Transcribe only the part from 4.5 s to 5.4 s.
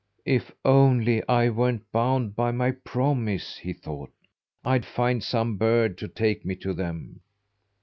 "I'd find